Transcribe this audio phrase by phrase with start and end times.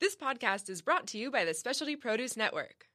[0.00, 2.86] This podcast is brought to you by the Specialty Produce Network.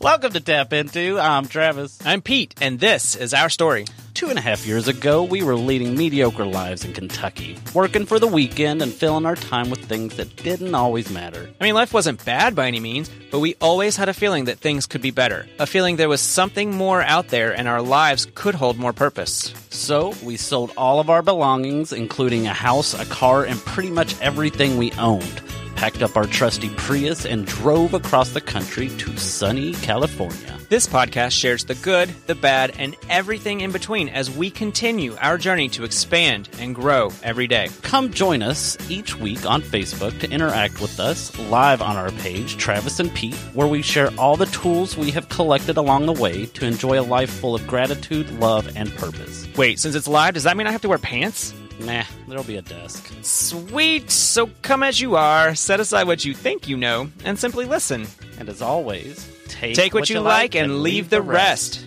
[0.00, 1.18] Welcome to Tap Into.
[1.20, 1.98] I'm Travis.
[2.06, 3.84] I'm Pete, and this is our story.
[4.22, 8.20] Two and a half years ago, we were leading mediocre lives in Kentucky, working for
[8.20, 11.50] the weekend and filling our time with things that didn't always matter.
[11.60, 14.60] I mean, life wasn't bad by any means, but we always had a feeling that
[14.60, 15.48] things could be better.
[15.58, 19.52] A feeling there was something more out there and our lives could hold more purpose.
[19.70, 24.14] So, we sold all of our belongings, including a house, a car, and pretty much
[24.20, 25.42] everything we owned.
[25.82, 30.56] Packed up our trusty Prius and drove across the country to sunny California.
[30.68, 35.36] This podcast shares the good, the bad, and everything in between as we continue our
[35.36, 37.68] journey to expand and grow every day.
[37.82, 42.58] Come join us each week on Facebook to interact with us live on our page,
[42.58, 46.46] Travis and Pete, where we share all the tools we have collected along the way
[46.46, 49.48] to enjoy a life full of gratitude, love, and purpose.
[49.56, 51.52] Wait, since it's live, does that mean I have to wear pants?
[51.80, 53.12] Nah, there'll be a desk.
[53.22, 54.10] Sweet!
[54.10, 58.06] So come as you are, set aside what you think you know, and simply listen.
[58.38, 61.84] And as always, take, Take what, you like and leave the rest.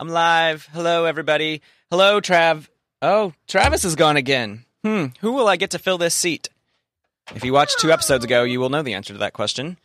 [0.00, 0.68] I'm live.
[0.72, 1.60] Hello, everybody.
[1.90, 2.68] Hello, Trav.
[3.02, 4.64] Oh, Travis is gone again.
[4.84, 6.48] Hmm, who will I get to fill this seat?
[7.34, 9.76] If you watched two episodes ago, you will know the answer to that question.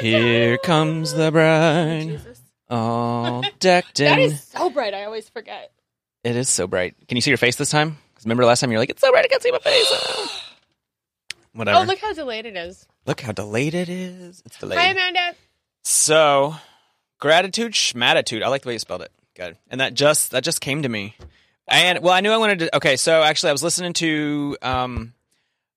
[0.00, 2.20] Here comes the bride,
[2.70, 4.94] all decked That is so bright.
[4.94, 5.72] I always forget.
[6.24, 6.94] It is so bright.
[7.06, 7.96] Can you see your face this time?
[8.12, 10.42] Because remember last time you were like, it's so bright I can't see my face.
[11.52, 11.78] Whatever.
[11.78, 12.86] Oh, look how delayed it is.
[13.06, 14.42] Look how delayed it is.
[14.44, 14.78] It's delayed.
[14.78, 15.34] Hi, Amanda.
[15.84, 16.54] So,
[17.18, 18.42] gratitude, schmatitude.
[18.42, 19.10] I like the way you spelled it.
[19.34, 19.56] Good.
[19.70, 21.16] And that just that just came to me.
[21.66, 22.76] And well, I knew I wanted to.
[22.76, 25.14] Okay, so actually, I was listening to um,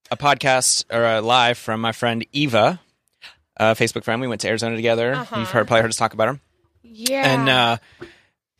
[0.10, 2.80] a podcast or a live from my friend Eva,
[3.58, 4.22] a Facebook friend.
[4.22, 5.14] We went to Arizona together.
[5.14, 5.40] Uh-huh.
[5.40, 6.40] You've heard probably heard us talk about her.
[6.94, 7.34] Yeah.
[7.34, 7.78] And uh,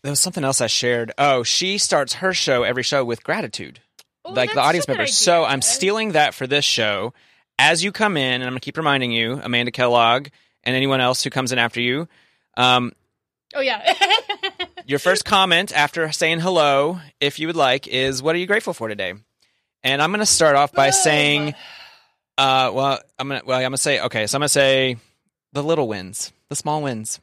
[0.04, 1.12] there was something else I shared.
[1.18, 3.80] Oh, she starts her show every show with gratitude
[4.24, 5.06] Oh, like the audience members.
[5.10, 7.14] idea, So I'm stealing that for this show.
[7.60, 10.28] As you come in, and I'm going to keep reminding you, Amanda Kellogg,
[10.64, 12.08] and anyone else who comes in after you,
[12.58, 12.94] um,
[13.54, 13.94] Oh yeah.
[14.86, 18.74] your first comment after saying hello, if you would like, is what are you grateful
[18.74, 19.14] for today?
[19.84, 20.94] And I'm going to start off by Boom.
[20.94, 21.54] saying,
[22.38, 24.50] uh, well, I'm going to, well, I'm going to say, okay, so I'm going to
[24.50, 24.98] say
[25.54, 27.20] the little wins, the small wins.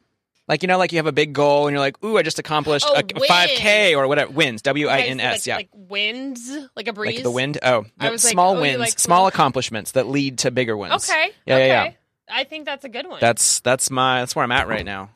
[0.49, 2.39] Like, you know, like you have a big goal and you're like, ooh, I just
[2.39, 4.31] accomplished Oh, a, a 5K or whatever.
[4.31, 5.55] Wins, W I N S, like, yeah.
[5.57, 7.17] Like winds, like a breeze.
[7.17, 7.59] Like the wind.
[7.61, 11.07] Oh, no, was like, small oh, wins, like small accomplishments that lead to bigger wins.
[11.07, 11.31] Okay.
[11.45, 11.67] Yeah, okay.
[11.67, 11.91] yeah, yeah.
[12.31, 13.19] I think that's a good one.
[13.21, 15.11] That's that's my that's where I'm at right now.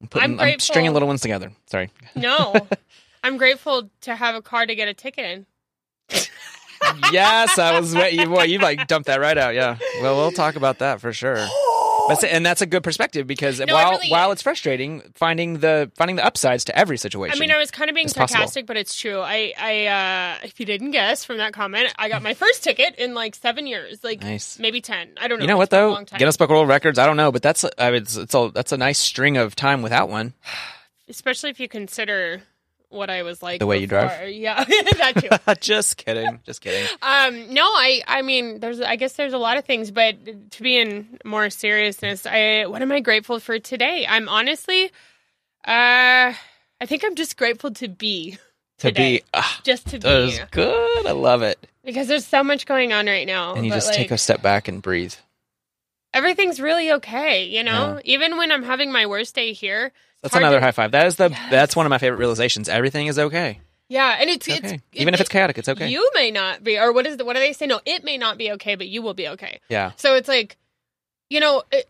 [0.00, 1.50] I'm, putting, I'm I'm, stringing little ones together.
[1.66, 1.90] Sorry.
[2.14, 2.54] no.
[3.24, 5.46] I'm grateful to have a car to get a ticket in.
[7.10, 7.92] yes, I was.
[7.92, 9.56] You, boy, you like dumped that right out.
[9.56, 9.78] Yeah.
[10.00, 11.44] Well, we'll talk about that for sure.
[12.08, 14.34] That's, and that's a good perspective because No, it while really while is.
[14.36, 17.36] it's frustrating, finding the finding the upsides to every situation.
[17.36, 18.38] I mean, I was kind of being It's possible.
[18.38, 19.20] sarcastic, but it's true.
[19.20, 22.94] I, I, uh, if you didn't guess from that comment, I got my first ticket
[22.96, 24.58] in like seven years, like Nice.
[24.58, 25.10] maybe ten.
[25.20, 25.44] I don't know.
[25.44, 26.16] you know what It's been a though?
[26.18, 26.98] Guinness Book of World Records.
[26.98, 29.56] I don't know, but that's I mean, it's it's a that's a nice string of
[29.56, 30.34] time without one.
[31.08, 32.42] especially if you consider
[32.88, 33.58] what I was like.
[33.58, 34.28] The way you drive?
[34.30, 34.62] Yeah,
[34.98, 35.14] that
[35.46, 35.54] too.
[35.60, 36.40] just kidding.
[36.44, 36.86] Just kidding.
[37.02, 40.16] Um, no, I, I mean, there's, I guess there's a lot of things, but
[40.52, 44.06] to be in more seriousness, I, what am I grateful for today?
[44.08, 44.84] I'm honestly,
[45.66, 46.32] uh,
[46.78, 48.32] I think I'm just grateful to be,
[48.78, 49.18] To Today.
[49.18, 49.24] be.
[49.34, 51.06] ah, just to that be, good.
[51.06, 51.58] I love it.
[51.84, 53.54] because there's so much going on right now.
[53.54, 55.14] And you just like, take a step back and breathe.
[56.14, 58.00] everything's really okay, you know.
[58.04, 59.92] Even when I'm having my worst day here,
[60.26, 60.90] That's hard another to- high five.
[60.92, 61.50] That is the Yes.
[61.50, 62.68] that's one of my favorite realizations.
[62.68, 63.60] Everything is okay.
[63.88, 64.82] yeah, and it's It's it's okay.
[64.94, 65.88] Even if it's chaotic, it's okay.
[65.88, 67.66] You may not be, or what is the, what do they say?
[67.66, 69.60] No, it may not be okay, but you will be okay.
[69.68, 69.92] yeah.
[69.96, 70.56] So it's like,
[71.30, 71.88] you know, it,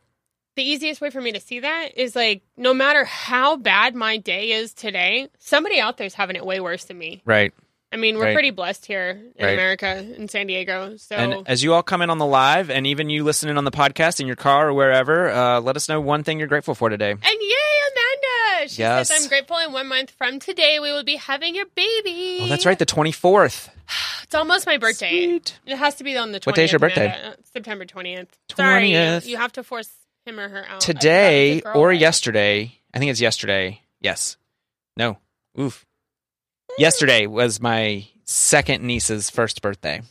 [0.56, 4.16] the easiest way for me to see that is like, no matter how bad my
[4.16, 7.20] day is today, somebody out there's having it way worse than me.
[7.26, 7.52] Right.
[7.92, 8.32] I mean, we're Right.
[8.34, 9.52] pretty blessed here in Right.
[9.52, 10.96] America, in San Diego.
[10.96, 13.64] So, And as you all come in on the live, and even you listening on
[13.64, 16.74] the podcast in your car or wherever, uh, let us know one thing you're grateful
[16.74, 17.10] for today.
[17.12, 17.20] and
[18.68, 19.08] She Yes.
[19.08, 22.40] says, I'm grateful in one month from today we will be having your baby.
[22.42, 23.68] Oh, that's right, the 24th.
[24.24, 25.10] It's almost my birthday.
[25.10, 25.56] Sweet.
[25.66, 26.46] It has to be on the 20th.
[26.46, 27.06] What day's your birthday?
[27.06, 27.28] Amanda.
[27.28, 28.26] Uh, September 20th.
[28.56, 29.24] Sorry, 20th.
[29.26, 29.88] you have to force
[30.24, 30.80] him or her out.
[30.80, 32.00] Today thought it was a girl, or right?
[32.00, 33.82] yesterday, I think it's yesterday.
[34.00, 34.36] Yes.
[34.96, 35.18] No.
[35.60, 35.86] Oof.
[36.76, 40.02] Yesterday was my second niece's first birthday.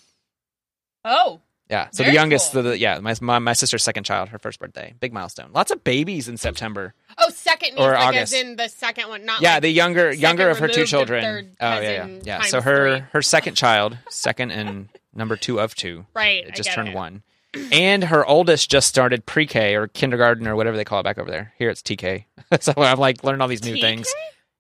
[1.04, 1.88] Oh, Yeah.
[1.92, 2.64] So Very the youngest, cool.
[2.64, 5.50] the, yeah, my, my my sister's second child, her first birthday, big milestone.
[5.52, 6.94] Lots of babies in September.
[7.18, 8.34] oh, second Or like August.
[8.34, 11.56] in the second one, not yeah, like the younger younger of her two children.
[11.60, 12.42] oh yeah, yeah, yeah.
[12.44, 13.08] So her three.
[13.14, 16.54] her second child, second and number two of two, right.
[16.54, 16.96] just turned it.
[16.96, 17.24] one.
[17.72, 21.32] and her oldest just started pre-K or kindergarten or whatever they call it back over
[21.32, 21.54] there.
[21.58, 22.26] Here it's TK.
[22.60, 23.82] so I'm like learning all these new TK?
[23.82, 24.14] things.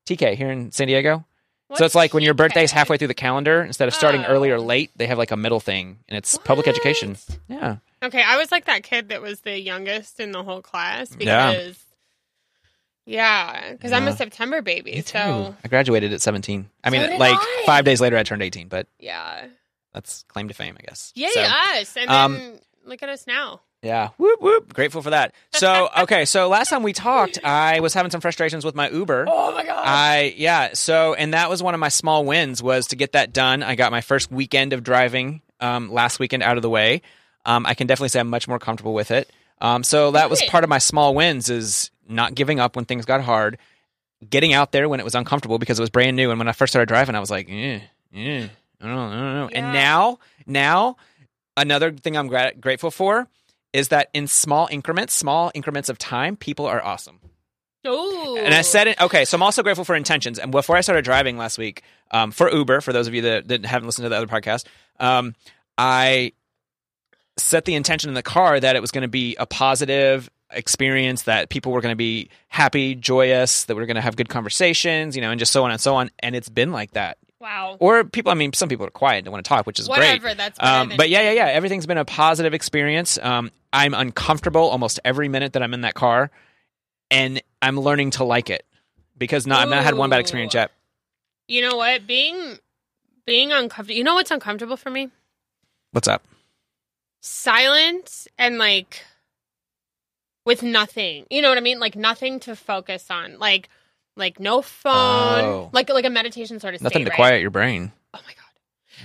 [0.07, 1.25] TK here in San Diego.
[1.67, 2.75] What's so it's like when your birthday's TK?
[2.75, 4.61] halfway through the calendar, instead of starting early or Oh.
[4.63, 7.17] late, they have like a middle thing, and it's public education.
[7.47, 11.09] Yeah, Okay, I was like that kid that was the youngest in the whole class
[11.19, 11.51] Yeah.
[11.51, 11.83] because,
[13.05, 15.01] yeah, because I'm a September baby.
[15.01, 16.69] So I graduated at 17.
[16.83, 17.63] I mean, So like I.
[17.65, 19.45] five days later, I turned 18, but yeah,
[19.93, 21.11] that's claim to fame, I guess.
[21.15, 21.97] Yeah, So, us!
[21.97, 23.61] And um, then look at us now.
[23.85, 24.73] Yeah, whoop whoop.
[24.73, 25.33] Grateful for that.
[25.55, 29.25] So okay, so last time we talked, I was having some frustrations with my Uber.
[29.29, 29.83] Oh my god!
[29.85, 30.73] I yeah.
[30.73, 33.63] So and that was one of my small wins was to get that done.
[33.63, 37.03] I got my first weekend of driving um, last weekend out of the way.
[37.45, 39.31] Um, I can definitely say I'm much more comfortable with it.
[39.61, 43.05] Um, so that was part of my small wins is not giving up when things
[43.05, 43.57] got hard,
[44.27, 46.31] getting out there when it was uncomfortable because it was brand new.
[46.31, 47.79] And when I first started driving, I was like, eh,
[48.13, 48.47] eh,
[48.81, 49.49] I don't know, I don't know.
[49.51, 49.57] Yeah.
[49.59, 50.97] And now, now
[51.55, 53.27] another thing I'm gra- grateful for
[53.75, 57.19] is that in small increments, small increments of time, people are awesome.
[57.85, 58.37] Ooh.
[58.37, 58.99] And I said it.
[59.01, 60.39] Okay, so I'm also grateful for intentions.
[60.39, 63.49] And before I started driving last week um, for Uber, for those of you that,
[63.49, 64.65] that haven't listened to the other podcast,
[64.99, 65.35] um,
[65.77, 66.31] I
[67.37, 71.23] set the intention in the car that it was going to be a positive experience,
[71.23, 74.29] that people were going to be happy, joyous, that we are going to have good
[74.29, 76.09] conversations, you know, and just so on and so on.
[76.19, 77.17] And it's been like that.
[77.41, 77.77] wow.
[77.79, 79.87] Or people, I mean, some people are quiet and don't want to talk, which is
[79.87, 80.21] great.
[80.21, 80.33] Whatever.
[80.33, 81.47] That's Um, but yeah, yeah, yeah.
[81.47, 83.19] Everything's been a positive experience.
[83.21, 86.31] Um, I'm uncomfortable almost every minute that I'm in that car,
[87.11, 88.65] and I'm learning to like it
[89.17, 90.71] because not, I've not had one bad experience yet.
[91.49, 92.07] You know what?
[92.07, 92.57] Being
[93.25, 93.97] being uncomfortable.
[93.97, 95.09] You know what's uncomfortable for me?
[95.91, 96.23] What's up?
[97.21, 99.03] Silence and like
[100.45, 101.25] with nothing.
[101.29, 101.79] You know what I mean?
[101.79, 103.39] Like nothing to focus on.
[103.39, 103.67] Like
[104.15, 104.93] like no phone.
[105.43, 105.69] Oh.
[105.73, 106.85] Like like a meditation sort of thing.
[106.85, 107.15] Nothing state, to right?
[107.17, 107.91] quiet your brain.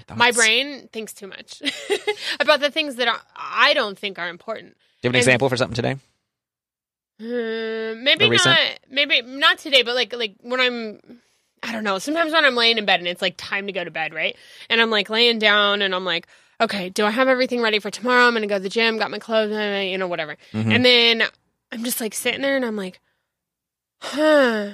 [0.09, 0.37] Oh my Thoughts?
[0.37, 1.63] brain thinks too much
[2.41, 4.75] about the things that are, I don't think are important.
[4.75, 5.97] Do you have an and- example for something today?
[7.21, 8.59] Uh, maybe Or recent?
[8.59, 8.79] not.
[8.91, 11.21] Maybe not today, but like like when I'm.
[11.63, 11.99] I don't know.
[11.99, 14.35] Sometimes when I'm laying in bed and it's like time to go to bed, right?
[14.71, 16.27] And I'm like laying down and I'm like,
[16.59, 18.27] okay, do I have everything ready for tomorrow?
[18.27, 20.39] I'm gonna go to the gym, got my clothes, uh, you know, whatever.
[20.55, 20.75] Mhm.
[20.75, 21.23] And then
[21.71, 22.99] I'm just like sitting there and I'm like,
[24.01, 24.71] huh.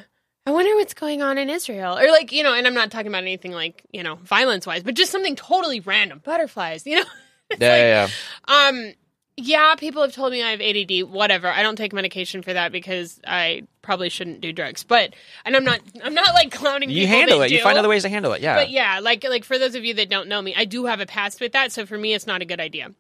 [0.47, 1.99] I wonder what's going on in Israel.
[1.99, 4.85] Or like, you know, and I'm not talking about anything like, you know, violence wise,
[4.85, 6.21] but just something totally random.
[6.23, 7.05] Butterflies, you know?
[7.51, 8.69] yeah, yeah, yeah.
[8.69, 8.93] Um,
[9.37, 11.11] yeah, people have told me I have ADD.
[11.11, 11.49] Whatever.
[11.49, 14.83] I don't take medication for that because I probably shouldn't do drugs.
[14.83, 15.15] But
[15.45, 15.81] and I'm not.
[16.03, 16.89] I'm not like clowning.
[16.89, 17.51] You handle it.
[17.51, 18.41] You find other ways to handle it.
[18.41, 18.57] Yeah.
[18.57, 21.01] But yeah, like like for those of you that don't know me, I do have
[21.01, 21.71] a past with that.
[21.71, 22.93] So for me, it's not a good idea.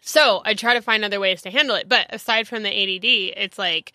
[0.00, 1.90] So I try to find other ways to handle it.
[1.90, 3.04] But aside from the ADD,
[3.36, 3.92] it's like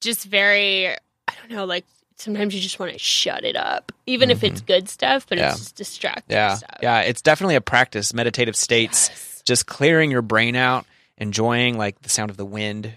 [0.00, 0.88] just very.
[0.90, 1.64] I don't know.
[1.64, 1.84] Like
[2.18, 5.44] sometimes you just want to shut it up, even if it's good stuff, but Mm-hmm.
[5.44, 5.50] Yeah.
[5.50, 6.78] it's just distracting yeah, stuff.
[6.82, 7.00] yeah.
[7.00, 8.12] It's definitely a practice.
[8.12, 9.08] Meditative states.
[9.08, 9.42] Yes.
[9.46, 10.84] just clearing your brain out,
[11.16, 12.92] enjoying like the sound of the wind.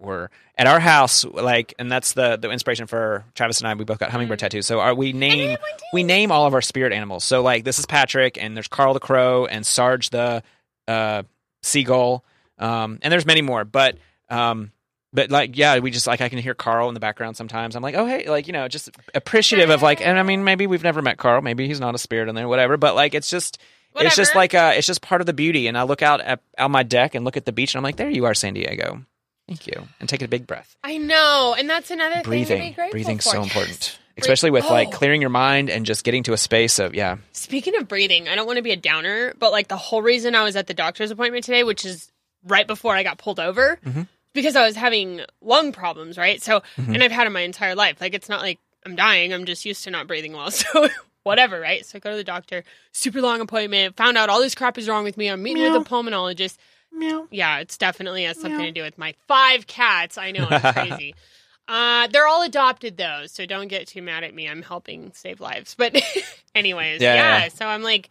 [0.00, 3.74] Or at our house, like, and that's the the inspiration for Travis and I.
[3.74, 5.84] We both got hummingbird tattoos, so our, we name have one too.
[5.92, 7.24] we name all of our spirit animals.
[7.24, 10.44] So like, this is Patrick, and there's Carl the crow, and Sarge the
[10.86, 11.24] uh,
[11.64, 12.24] seagull,
[12.60, 13.64] um, and there's many more.
[13.64, 13.98] But
[14.30, 14.70] um,
[15.12, 17.76] but like, yeah, we just like I can hear Carl in the background sometimes.
[17.76, 20.66] I'm like, oh hey, like you know, just appreciative of like, and I mean, maybe
[20.66, 22.76] we've never met Carl, maybe he's not a spirit in there, whatever.
[22.76, 23.58] But like, it's just
[23.96, 26.40] it's just like uh it's just part of the beauty and i look out at
[26.56, 28.54] out my deck and look at the beach and i'm like there you are san
[28.54, 29.02] diego
[29.48, 32.30] thank you and take a big breath I know, and that's another thing to be
[32.44, 33.30] breathing grateful breathing's for.
[33.30, 33.46] so Yes.
[33.56, 34.72] important especially with Oh.
[34.72, 38.28] like clearing your mind and just getting to a space of yeah Speaking of breathing,
[38.28, 40.68] I don't want to be a downer, but like the whole reason I was at
[40.68, 42.08] the doctor's appointment today, which is
[42.46, 44.06] right before I got pulled over, Mhm.
[44.38, 46.40] Because I was having lung problems, right?
[46.42, 46.94] So, Mhm.
[46.94, 48.00] and I've had them my entire life.
[48.00, 50.50] Like it's not like I'm dying; I'm just used to not breathing well.
[50.62, 50.88] So.
[51.24, 51.84] Whatever, right?
[51.84, 54.88] So I go to the doctor, super long appointment, found out all this crap is
[54.88, 55.28] wrong with me.
[55.28, 56.56] I'm meeting with a pulmonologist.
[56.90, 58.64] meow Yeah, it's definitely has something Meow.
[58.66, 60.16] to do with my five cats.
[60.16, 61.14] I know I'm crazy.
[61.68, 64.48] uh, they're all adopted though, so don't get too mad at me.
[64.48, 65.74] I'm helping save lives.
[65.76, 66.00] But
[66.54, 67.48] anyways, Yeah, yeah, yeah.
[67.48, 68.08] So I'm like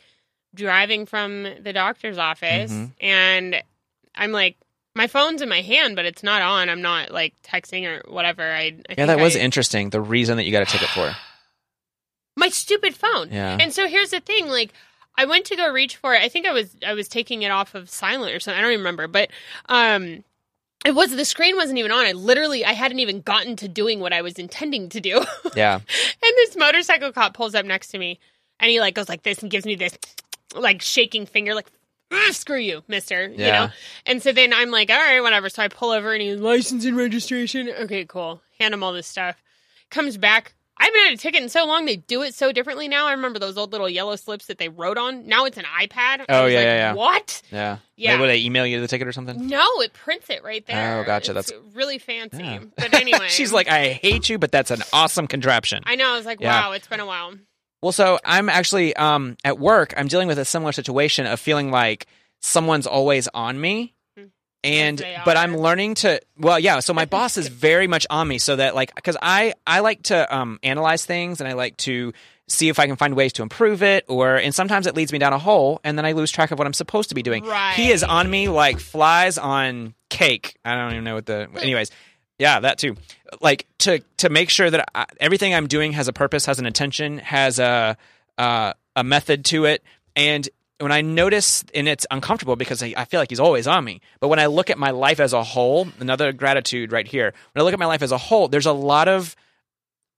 [0.53, 2.91] driving from the doctor's office, Mhm.
[3.01, 3.63] and
[4.13, 4.57] I'm like,
[4.97, 6.69] my phone's in my hand, but it's not on.
[6.69, 8.43] I'm not like texting or whatever.
[8.43, 11.15] I, I yeah that was I- interesting the reason that you got a ticket for
[12.35, 13.29] my stupid phone.
[13.31, 13.57] Yeah.
[13.59, 14.73] And so here's the thing, like
[15.15, 16.21] I went to go reach for it.
[16.21, 18.57] I think I was I was taking it off of silent or something.
[18.57, 19.29] I don't even remember, but
[19.69, 20.23] um
[20.85, 22.05] it was the screen wasn't even on.
[22.05, 25.23] I literally I hadn't even gotten to doing what I was intending to do.
[25.55, 28.19] yeah and this motorcycle cop pulls up next to me
[28.59, 29.97] and he like goes like this and gives me this
[30.55, 31.67] like shaking finger like
[32.11, 33.69] "Ah, screw you mister you know
[34.05, 36.85] and so then i'm like all right whatever so i pull over and he's license
[36.85, 39.41] and registration okay cool hand him all this stuff
[39.89, 41.85] comes back I haven't had a ticket in so long.
[41.87, 43.07] They do it so differently now.
[43.07, 45.25] I remember those old little yellow slips that they wrote on.
[45.25, 46.19] Now it's an iPad.
[46.19, 46.93] I Oh, was yeah, like, yeah, yeah.
[46.93, 47.41] What?
[47.51, 47.77] Yeah.
[47.95, 48.15] Yeah.
[48.17, 49.47] Maybe they email you the ticket or something?
[49.47, 50.99] No, it prints it right there.
[50.99, 51.35] Oh, gotcha.
[51.35, 52.43] It's That's- really fancy.
[52.43, 52.59] Yeah.
[52.75, 55.81] But anyway, She's like, I hate you, but that's an awesome contraption.
[55.87, 56.11] I know.
[56.13, 56.67] I was like, Yeah.
[56.67, 57.33] wow, it's been a while.
[57.81, 59.93] Well, so I'm actually um, at work.
[59.95, 62.07] I'm dealing with a similar situation of feeling like
[62.41, 64.25] someone's always on me, Hmm.
[64.63, 65.37] and but.
[65.37, 66.19] I'm learning to.
[66.37, 66.79] Well, yeah.
[66.79, 70.03] So my boss is very much on me, so that like because I I like
[70.03, 72.13] to um, analyze things and I like to
[72.49, 75.19] see if I can find ways to improve it, or and sometimes it leads me
[75.19, 77.43] down a hole, and then I lose track of what I'm supposed to be doing.
[77.75, 80.57] He is on me like flies on cake.
[80.65, 81.47] I don't even know what the.
[81.61, 81.91] Anyways.
[82.39, 82.95] Yeah, that too.
[83.41, 86.65] Like to to make sure that I, everything I'm doing has a purpose, has an
[86.65, 87.97] intention, has a
[88.37, 89.83] uh, a method to it.
[90.15, 90.47] And
[90.79, 94.01] when I notice, and it's uncomfortable because I, I feel like he's always on me.
[94.19, 97.33] But when I look at my life as a whole, another gratitude right here.
[97.53, 99.35] When I look at my life as a whole, there's a lot of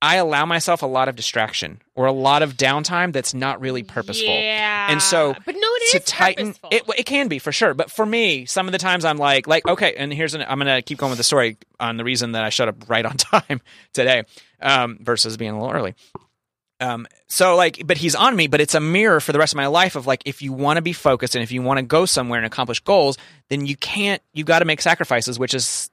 [0.01, 3.83] I allow myself a lot of distraction or a lot of downtime that's not really
[3.83, 4.29] purposeful.
[4.33, 4.87] Yeah.
[4.89, 6.69] And so but no, it to is tighten purposeful.
[6.71, 9.47] it it can be for sure but for me some of the times i'm like
[9.47, 12.33] like okay and here's an i'm gonna keep going with the story on the reason
[12.33, 13.61] that i showed up right on time
[13.93, 14.23] today
[14.61, 15.95] um versus being a little early
[16.79, 19.57] um so like but he's on me but it's a mirror for the rest of
[19.57, 21.83] my life of like if you want to be focused and if you want to
[21.83, 23.17] go somewhere and accomplish goals
[23.49, 25.89] then you can't you got to make sacrifices which is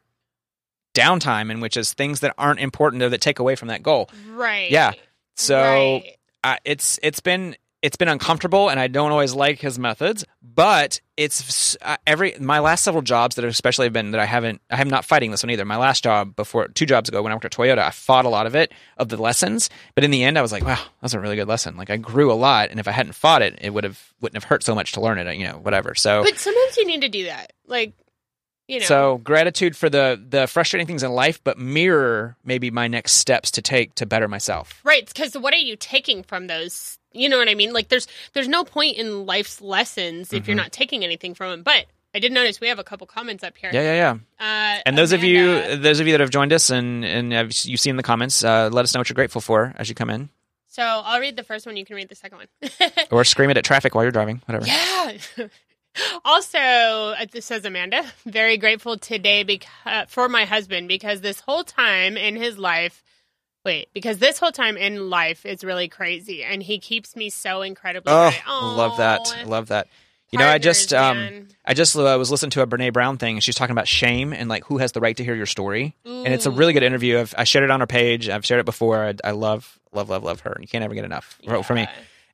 [0.97, 4.09] downtime and which is things that aren't important or that take away from that goal
[4.33, 4.71] right.
[4.71, 4.93] yeah
[5.37, 6.17] so Right.
[6.43, 11.01] I, it's it's been it's been uncomfortable and I don't always like his methods, but
[11.17, 14.81] it's uh, every my last several jobs that especially have been that I haven't I
[14.81, 15.65] am not fighting this one either.
[15.65, 18.29] My last job before two jobs ago when I worked at Toyota, I fought a
[18.29, 21.15] lot of it of the lessons, but in the end I was like, wow, that's
[21.15, 21.77] a really good lesson.
[21.77, 24.43] Like I grew a lot, and if I hadn't fought it, it would have wouldn't
[24.43, 25.37] have hurt so much to learn it.
[25.37, 25.95] You know, whatever.
[25.95, 27.53] So But sometimes you need to do that.
[27.67, 27.93] Like,
[28.69, 28.87] you know.
[28.87, 33.51] so gratitude for the the frustrating things in life, but mirror maybe my next steps
[33.53, 34.81] to take to better myself.
[34.85, 36.99] Right, because what are you taking from those?
[37.13, 37.73] You know what I mean?
[37.73, 40.51] Like, there's there's no point in life's lessons if Mm-hmm.
[40.51, 41.63] you're not taking anything from them.
[41.63, 43.71] But I did notice we have a couple comments up here.
[43.73, 44.77] Yeah, yeah, yeah.
[44.77, 47.53] Uh, And those of you, those of you that have joined us and and have
[47.65, 50.11] you've seen the comments, uh, let us know what you're grateful for as you come
[50.11, 50.29] in,
[50.69, 51.77] So I'll read the first one.
[51.77, 52.91] You can read the second one.
[53.11, 54.67] or scream it at traffic while you're driving, whatever.
[54.67, 55.13] yeah.
[56.25, 58.05] also, uh, this says Amanda.
[58.27, 59.69] Very grateful today because
[60.09, 63.03] for my husband because this whole time in his life.
[63.65, 67.63] Wait, because this whole time in life is really crazy, and he keeps me so
[67.63, 68.13] incredibly.
[68.47, 69.89] Oh, love that, love that.
[70.31, 71.19] You know, I just um.
[71.65, 74.33] I just uh, was listening to a Brene Brown thing, and she's talking about shame
[74.33, 75.97] and like who has the right to hear your story.
[76.05, 77.19] And it's a really good interview.
[77.19, 78.29] I've, I shared it on her page.
[78.29, 79.05] I've shared it before.
[79.05, 81.75] I, I love, love, love, love her, and you can't ever get enough for- for
[81.75, 81.89] me.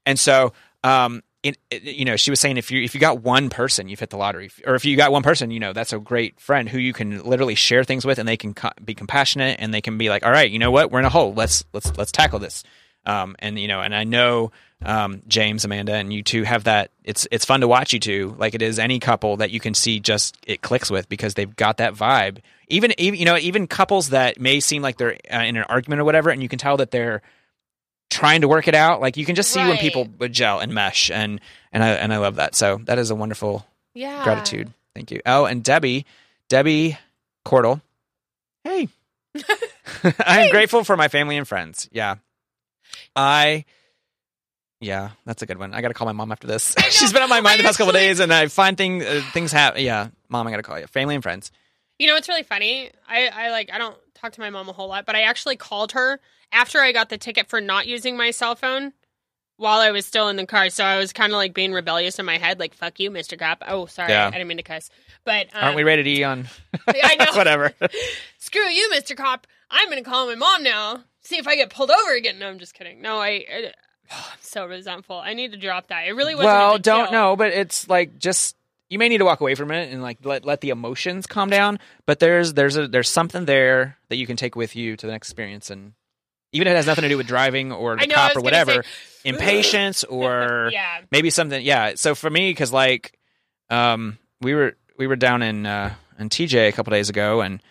[0.04, 0.52] And so,
[0.85, 3.88] um, it, it- you know, she was saying if you if you got one person,
[3.88, 4.50] you've hit the lottery.
[4.66, 7.22] Or if you got one person, you know, that's a great friend who you can
[7.25, 10.25] literally share things with, and they can co- be compassionate, and they can be like,
[10.25, 11.34] all right, you know what, we're in a hole.
[11.34, 12.62] Let's let's let's tackle this.
[13.04, 14.52] Um, and you know, and I know
[14.84, 16.90] um, James, Amanda, and you two have that.
[17.02, 19.75] It's it's fun to watch you two, like it is any couple that you can
[19.75, 22.38] see just it clicks with because they've got that vibe.
[22.68, 26.00] Even even you know even couples that may seem like they're uh, in an argument
[26.00, 27.22] or whatever, and you can tell that they're
[28.12, 29.00] trying to work it out.
[29.00, 31.40] Like you can just see when people would gel and mesh, and
[31.73, 32.54] and I and I love that.
[32.54, 34.23] So that is a wonderful Yeah.
[34.23, 34.73] gratitude.
[34.95, 35.21] Thank you.
[35.26, 36.04] Oh, and Debbie,
[36.49, 36.99] Debbie
[37.47, 37.81] Cordell.
[38.64, 38.88] Hey,
[40.26, 41.88] I'm grateful for my family and friends.
[41.92, 42.16] Yeah,
[43.16, 43.64] I.
[44.81, 45.75] Yeah, that's a good one.
[45.75, 46.75] I got to call my mom after this.
[46.90, 49.23] She's been on my mind the I past couple days, and I find things uh,
[49.33, 49.83] things happen.
[49.83, 50.87] Yeah, mom, I got to call you.
[50.88, 51.52] Family and friends.
[51.99, 52.90] You know, it's really funny.
[53.08, 55.56] I, I like I don't talk to my mom a whole lot, but I actually
[55.56, 56.20] called her
[56.50, 58.92] after I got the ticket for not using my cell phone
[59.56, 60.68] while I was still in the car.
[60.70, 63.37] So I was kind of like being rebellious in my head, like "fuck you, Mister
[63.37, 64.26] Cop." Oh, sorry, Yeah.
[64.28, 64.90] I didn't mean to cuss.
[65.25, 66.49] But um, Aren't we rated E on?
[66.88, 67.32] I know.
[67.37, 67.72] Whatever.
[68.38, 69.46] Screw you, Mister Cop.
[69.70, 71.04] I'm gonna call my mom now.
[71.20, 72.38] See if I get pulled over again.
[72.38, 73.00] No, I'm just kidding.
[73.00, 73.44] No, I.
[73.52, 73.72] I
[74.11, 75.16] I'm so resentful.
[75.16, 76.06] I need to drop that.
[76.06, 76.50] It really wasn't.
[76.50, 77.12] a well, don't deal.
[77.12, 78.56] know, but it's like just
[78.92, 81.49] you may need to walk away from it and like let let the emotions calm
[81.49, 81.78] down.
[82.06, 85.12] But there's there's a there's something there that you can take with you to the
[85.12, 85.94] next experience, and
[86.52, 88.82] even if it has nothing to do with driving or the know, cop or whatever,
[88.82, 91.00] say- impatience or Yeah.
[91.11, 91.62] maybe something.
[91.64, 91.94] Yeah.
[91.96, 93.18] So for me, because like,
[93.70, 97.62] um, we were we were down in uh in TJ a couple days ago, and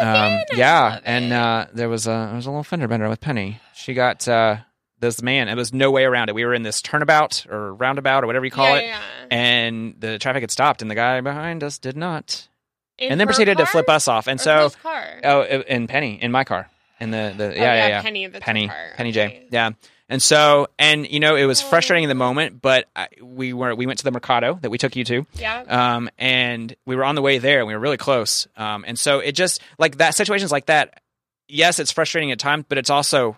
[0.00, 3.60] um, yeah, and uh, there was a there was a little fender bender with Penny.
[3.74, 4.58] She got uh
[5.00, 5.48] this man.
[5.48, 6.34] It was no way around it.
[6.34, 9.00] We were in this turnabout or roundabout or whatever you call yeah, it, yeah.
[9.30, 12.48] and the traffic had stopped, and the guy behind us did not,
[12.98, 14.26] In and then proceeded to flip us off.
[14.26, 15.20] And Or so, car?
[15.24, 16.68] oh, in Penny, in my car,
[17.00, 18.92] in the the yeah Oh, yeah yeah, yeah, Penny, Penny car.
[18.96, 19.28] Penny Okay.
[19.42, 19.70] J yeah.
[20.10, 23.74] And so, and you know, it was frustrating in the moment, but I, we were
[23.74, 25.60] we went to the Mercado that we took you to, Yeah.
[25.68, 28.48] um, and we were on the way there, and we were really close.
[28.56, 31.02] Um, and so it just like that situations like that.
[31.46, 33.36] Yes, it's frustrating at times, but it's also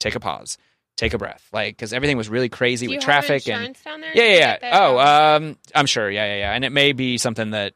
[0.00, 0.58] take a pause,
[0.96, 3.76] take a breath, like because everything was really crazy Do with traffic and
[4.14, 4.80] yeah, yeah, yeah.
[4.80, 6.10] Oh, um, I'm sure.
[6.10, 6.52] Yeah, yeah, yeah.
[6.52, 7.74] And it may be something that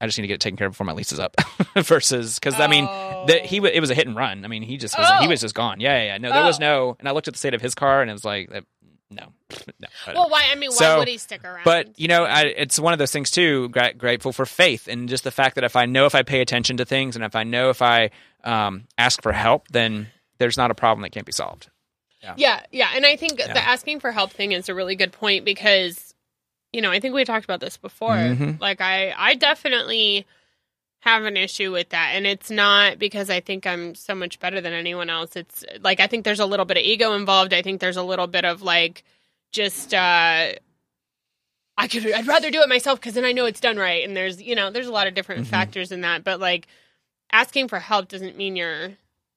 [0.00, 1.34] I just need to get it taken care of before my lease is up.
[1.76, 4.44] Versus, because I mean, that he it was a hit and run.
[4.44, 5.28] I mean, he just was, he Oh.
[5.28, 5.80] was just gone.
[5.80, 6.18] Yeah, yeah, yeah.
[6.18, 6.60] No, there was Oh.
[6.60, 6.96] no.
[6.98, 8.60] And I looked at the state of his car, and it was like, uh,
[9.10, 9.32] no,
[9.80, 9.88] no.
[10.14, 10.44] Well, why?
[10.52, 11.64] I mean, why So, would he stick around?
[11.64, 13.70] but you know, I, it's one of those things too.
[13.70, 16.42] Gra- grateful for faith and just the fact that if I know if I pay
[16.42, 18.10] attention to things, and if I know if I
[18.44, 20.08] um, ask for help, then
[20.38, 21.70] there's not a problem that can't be solved.
[22.36, 22.90] Yeah, yeah.
[22.94, 23.52] And I think Yeah.
[23.52, 26.14] the asking for help thing is a really good point because,
[26.72, 28.16] you know, I think we talked about this before.
[28.16, 28.60] Mhm.
[28.60, 30.26] Like I I definitely
[31.02, 32.10] have an issue with that.
[32.14, 35.36] And it's not because I think I'm so much better than anyone else.
[35.36, 37.54] It's like I think there's a little bit of ego involved.
[37.54, 39.04] I think there's a little bit of like
[39.52, 40.52] just uh
[41.80, 44.04] I could I'd rather do it myself because then I know it's done right.
[44.04, 45.50] And there's you know, there's a lot of different Mhm.
[45.50, 46.24] factors in that.
[46.24, 46.66] But like
[47.30, 48.94] asking for help doesn't mean you're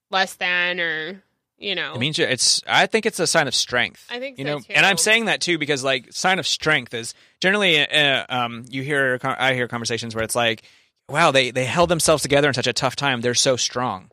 [0.09, 1.21] less than or
[1.61, 2.61] you know It means you, it's.
[2.67, 4.05] I think it's a sign of strength.
[4.09, 4.73] I think you so, know, too.
[4.73, 7.87] and I'm saying that too because like sign of strength is generally.
[7.87, 10.63] Uh, um, you hear I hear conversations where it's like,
[11.09, 13.21] wow, they they held themselves together in such a tough time.
[13.21, 14.11] They're so strong.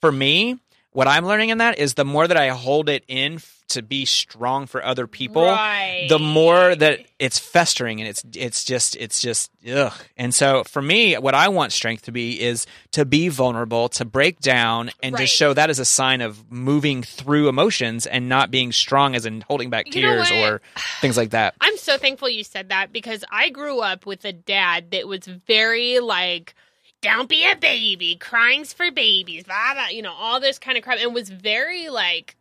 [0.00, 0.58] For me,
[0.94, 3.82] what I'm learning in that is the more that I hold it in f- to
[3.82, 6.06] be strong for other people, Right.
[6.08, 9.92] the more that it's festering and it's it's just it's just ugh.
[10.16, 14.04] And so for me, what I want strength to be is to be vulnerable, to
[14.04, 15.20] break down, and Right.
[15.22, 19.26] to show that as a sign of moving through emotions and not being strong as
[19.26, 20.60] in holding back You tears or
[21.00, 21.54] things like that.
[21.60, 25.26] I'm so thankful you said that because I grew up with a dad that was
[25.26, 26.54] very like,
[27.04, 30.82] don't be a baby, crying's for babies, blah, blah, you know, all this kind of
[30.84, 32.36] crap, and was very like,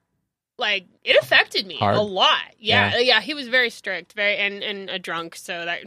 [0.58, 1.96] like it affected me Hard.
[1.98, 2.40] a lot.
[2.60, 3.00] Yeah, Yeah.
[3.00, 5.82] yeah, he was very strict, very and and a drunk, so that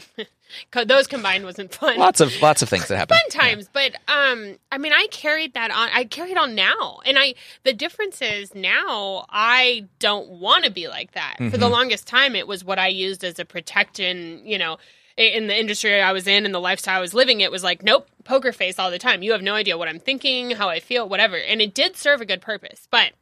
[0.89, 1.99] those combined wasn't fun.
[1.99, 3.17] Lots of lots of things that happen.
[3.17, 7.19] fun times but um i mean i carried that on i carried on now and
[7.19, 11.71] i the difference is now i don't want to be like that for the Mhm.
[11.73, 14.79] longest time it was what i used as a protection you know
[15.17, 17.83] in the industry i was in and the lifestyle i was living it was like
[17.83, 20.81] nope poker face all the time you have no idea what i'm thinking how i
[20.81, 23.13] feel whatever and it did serve a good purpose but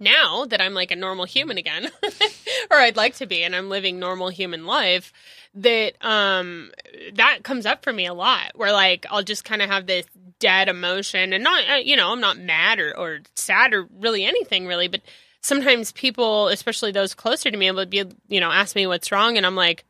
[0.00, 1.88] now that I'm like a normal human again,
[2.70, 5.12] or I'd like to be, and I'm living normal human life,
[5.54, 6.70] that um
[7.14, 8.52] that comes up for me a lot.
[8.54, 10.06] Where like I'll just kind of have this
[10.38, 14.24] dead emotion, and not uh, you know I'm not mad or or sad or really
[14.24, 15.00] anything really, but
[15.40, 19.36] sometimes people, especially those closer to me, will be you know ask me what's wrong,
[19.36, 19.84] and I'm like,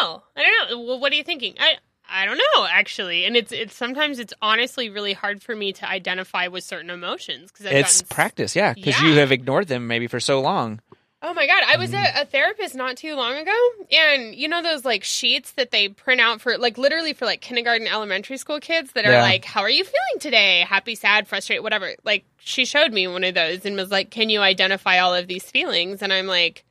[0.00, 0.80] know, I don't know.
[0.84, 1.54] Well, what are you thinking?
[1.58, 1.74] I
[2.10, 5.88] I don't know actually, and it's it's sometimes it's honestly really hard for me to
[5.88, 10.20] identify with certain emotions because It's practice, yeah, because you have ignored them maybe for
[10.20, 10.80] so long.
[11.20, 12.16] Oh my god, I was Mm-hmm.
[12.18, 13.52] a, a therapist not too long ago,
[13.90, 17.40] and you know those like sheets that they print out for like literally for like
[17.40, 19.22] kindergarten, elementary school kids that are Yeah.
[19.22, 20.60] like, "How are you feeling today?
[20.60, 24.30] Happy, sad, frustrated, whatever." Like she showed me one of those and was like, "Can
[24.30, 26.64] you identify all of these feelings?" And I'm like,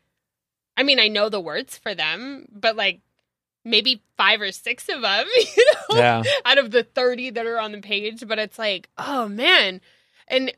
[0.78, 3.02] I mean, I know the words for them, but like
[3.67, 5.25] maybe five or six of them,
[5.56, 6.23] you know, Yeah.
[6.45, 9.82] out of the 30 that are on the page, but it's like, oh man.
[10.27, 10.51] And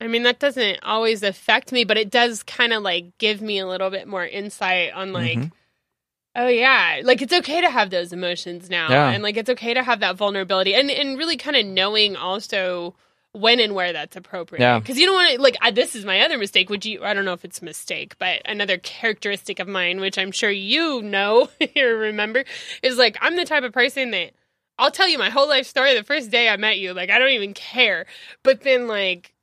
[0.00, 3.58] I mean, that doesn't always affect me, but it does kind of like give me
[3.58, 5.52] a little bit more insight on like, Mhm.
[6.36, 8.88] oh yeah, like it's okay to have those emotions now.
[8.90, 9.10] Yeah.
[9.10, 12.94] And like it's okay to have that vulnerability and, and really kind of knowing also
[13.32, 14.62] when and where that's appropriate.
[14.62, 14.78] Yeah.
[14.78, 17.14] Because you don't want to, like, I, this is my other mistake, which you, I
[17.14, 21.02] don't know if it's a mistake, but another characteristic of mine, which I'm sure you
[21.02, 22.44] know or remember,
[22.82, 24.32] is like, I'm the type of person that
[24.78, 26.94] I'll tell you my whole life story the first day I met you.
[26.94, 28.06] Like, I don't even care.
[28.42, 29.34] But then, like,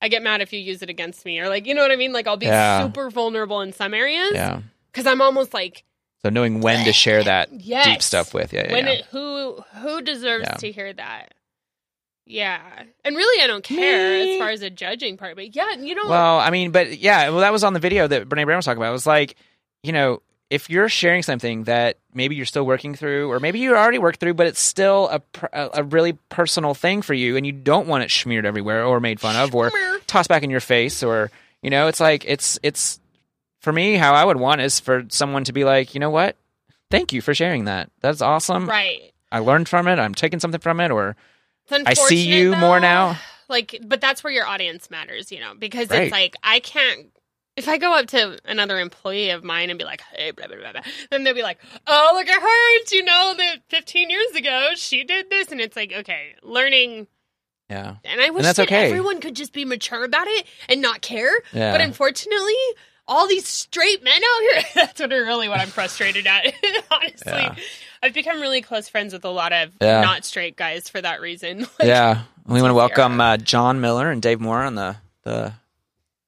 [0.00, 1.96] I get mad if you use it against me, or like, you know what I
[1.96, 2.12] mean?
[2.12, 2.84] Like, I'll be Yeah.
[2.84, 4.60] super vulnerable in some areas Yeah.
[4.92, 5.84] because I'm almost like,
[6.22, 8.92] So knowing when to share that yes, deep stuff with, yeah, yeah, when yeah.
[8.92, 10.56] it who who deserves Yeah.
[10.58, 11.34] to hear that?
[12.28, 12.60] Yeah,
[13.04, 14.34] and really, I don't care Me.
[14.34, 17.30] as far as the judging part, but yeah, you know, Well, I mean, but yeah,
[17.30, 18.90] well, that was on the video that Brene Brown was talking about.
[18.90, 19.34] It was like,
[19.82, 23.74] you know, if you're sharing something that maybe you're still working through, or maybe you
[23.74, 25.22] already worked through, but it's still a
[25.54, 29.00] a a really personal thing for you, and you don't want it smeared everywhere or
[29.00, 29.70] made fun of or
[30.06, 31.30] tossed back in your face, or
[31.62, 33.00] you know, it's like it's it's
[33.60, 36.36] for me how I would want is for someone to be like, you know what,
[36.90, 37.90] thank you for sharing that.
[38.00, 38.68] That's awesome.
[38.68, 39.12] right.
[39.32, 39.98] I learned from it.
[39.98, 41.16] I'm taking something from it, or
[41.70, 43.18] I see you more now.
[43.48, 46.02] Like, but that's where your audience matters, you know, because Right.
[46.04, 47.08] it's like I can't.
[47.56, 50.58] If I go up to another employee of mine and be like, "Hey," blah, blah,
[50.58, 52.94] blah, blah, then they'll be like, "Oh, look at her!
[52.94, 57.08] You know that 15 years ago she did this," and it's like, okay, learning
[57.70, 58.86] yeah, And I wish that's that okay.
[58.86, 61.42] everyone could just be mature about it and not care.
[61.52, 61.72] Yeah.
[61.72, 62.54] But unfortunately,
[63.08, 66.44] all these straight men out here, that's what really what I'm frustrated at.
[66.92, 67.32] Honestly.
[67.32, 67.54] Yeah.
[68.02, 70.02] I've become really close friends with a lot of Yeah.
[70.02, 71.60] not straight guys for that reason.
[71.80, 72.22] Like, yeah.
[72.46, 75.52] We want to welcome uh, John Miller and Dave Moore on the the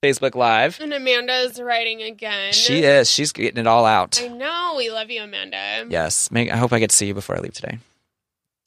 [0.02, 0.78] Facebook Live.
[0.80, 2.52] And Amanda's writing again.
[2.52, 3.10] She is.
[3.10, 4.20] She's getting it all out.
[4.22, 4.74] I know.
[4.76, 5.86] We love you, Amanda.
[5.88, 6.30] Yes.
[6.30, 7.78] Make, I hope I get to see you before I leave today.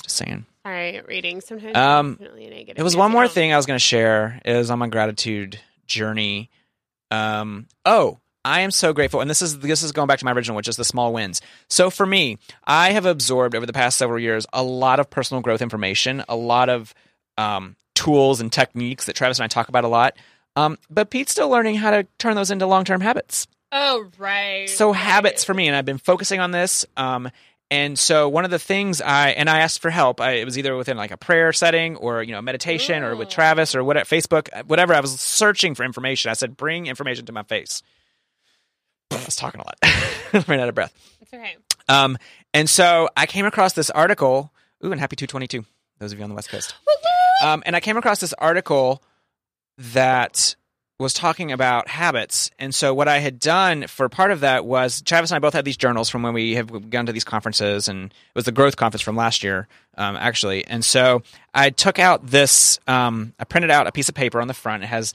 [0.04, 0.46] Just saying.
[0.66, 1.76] All right, reading sometimes.
[1.76, 2.18] Um.
[2.22, 4.40] It was one more thing I was going to share.
[4.46, 6.50] Is on my gratitude journey.
[7.14, 7.68] Um.
[7.86, 10.58] Oh, I am so grateful, and this is this is going back to my original,
[10.58, 11.42] which is the small wins.
[11.70, 15.42] So for me, I have absorbed over the past several years a lot of personal
[15.42, 16.94] growth information, a lot of
[17.38, 20.18] um, tools and techniques that Travis and I talk about a lot.
[20.56, 23.48] Um, but Pete's still learning how to turn those into long term habits.
[23.72, 24.70] Oh, right.
[24.70, 24.98] So right.
[24.98, 26.86] habits for me, and I've been focusing on this.
[26.98, 27.30] Um,
[27.74, 30.22] and so one of the things I and I asked for help.
[30.22, 33.30] I, it was either within like a prayer setting or you know meditation or with
[33.30, 34.94] Travis or whatever Facebook, whatever.
[34.94, 36.30] I was searching for information.
[36.30, 37.82] I said, "Bring information to my face."
[39.10, 40.94] I was talking a lot, ran out of breath.
[41.22, 41.56] It's okay.
[41.90, 42.16] Um,
[42.54, 44.54] and so I came across this article.
[44.86, 45.66] Ooh, and happy 222.
[45.98, 46.76] Those of you on the West Coast.
[47.44, 49.04] Um, and I came across this article
[49.78, 50.56] that
[51.00, 52.52] was talking about habits.
[52.60, 55.54] And so what I had done for part of that was Travis and I both
[55.54, 58.52] had these journals from when we have gone to these conferences, and it was the
[58.52, 60.66] growth conference from last year, um, actually.
[60.66, 62.80] And so I took out this.
[62.88, 64.84] Um, I printed out a piece of paper on the front.
[64.84, 65.14] It has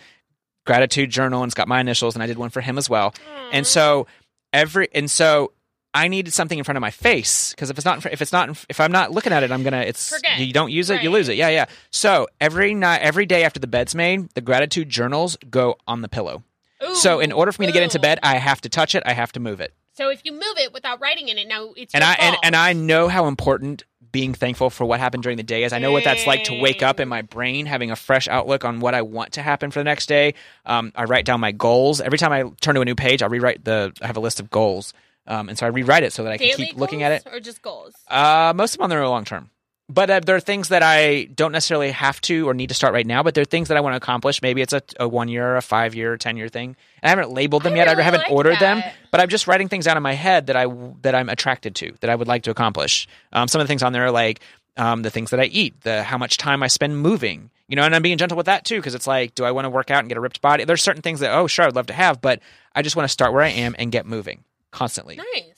[0.67, 3.15] gratitude journal and it's got my initials, and I did one for him as well.
[3.53, 4.07] And so
[4.53, 5.53] every and so
[5.95, 8.65] I needed something in front of my face because if it's not if it's not
[8.69, 10.39] if I'm not looking at it, I'm gonna it's Forget.
[10.39, 11.37] you don't use it, you lose it.
[11.37, 11.67] Yeah, yeah.
[11.91, 16.09] So every night, every day after the bed's made, the gratitude journals go on the
[16.09, 16.43] pillow.
[16.85, 19.03] Ooh, So in order for me to get into bed, I have to touch it.
[19.07, 19.75] I have to move it.
[19.95, 22.37] So if you move it without writing in it, now it's And your I and,
[22.45, 25.73] and I know how important being thankful for what happened during the day is.
[25.73, 28.65] I know what that's like to wake up in my brain having a fresh outlook
[28.65, 30.35] on what I want to happen for the next day.
[30.65, 33.23] Um, I write down my goals every time I turn to a new page.
[33.23, 33.93] I rewrite the.
[34.01, 34.95] I have a list of goals,
[35.29, 37.27] um, and so I rewrite it so that I can keep looking at it.
[37.31, 37.95] or just goals.
[38.09, 39.51] Uh, most of them on there are long term.
[39.91, 42.93] But uh, there are things that I don't necessarily have to or need to start
[42.93, 43.23] right now.
[43.23, 44.43] But there are things that I want to accomplish.
[44.43, 46.77] Maybe it's a, a one year, a five year, a ten year thing.
[47.03, 47.89] I haven't labeled them I yet.
[47.89, 48.83] I haven't like ordered them.
[49.11, 50.67] But I'm just writing things out in my head that I
[51.03, 53.09] that I'm attracted to, that I would like to accomplish.
[53.33, 54.41] Um, some of the things on there are like
[54.77, 57.51] um, the things that I eat, the how much time I spend moving.
[57.67, 59.65] You know, and I'm being gentle with that too because it's like, do I want
[59.67, 60.65] to work out and get a ripped body?
[60.65, 62.41] There's certain things that oh sure I'd love to have, but
[62.75, 65.17] I just want to start where I am and get moving constantly.
[65.17, 65.55] Nice.